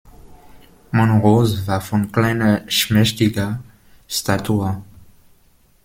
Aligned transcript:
Monrose 0.91 1.67
war 1.67 1.79
von 1.79 2.11
kleiner, 2.11 2.63
schmächtiger 2.67 3.59
Statur. 4.07 4.83